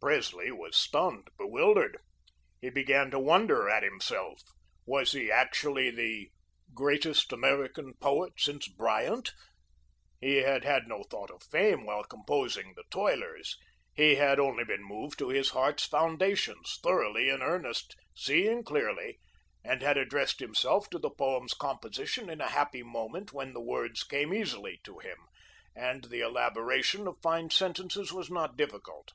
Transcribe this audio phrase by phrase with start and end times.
[0.00, 1.98] Presley was stunned, bewildered.
[2.58, 4.40] He began to wonder at himself.
[4.86, 6.30] Was he actually the
[6.72, 9.34] "greatest American poet since Bryant"?
[10.22, 13.58] He had had no thought of fame while composing "The Toilers."
[13.92, 19.18] He had only been moved to his heart's foundations, thoroughly in earnest, seeing clearly,
[19.62, 24.32] and had addressed himself to the poem's composition in a happy moment when words came
[24.32, 25.18] easily to him,
[25.76, 29.12] and the elaboration of fine sentences was not difficult.